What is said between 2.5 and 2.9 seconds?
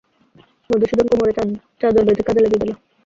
গেল।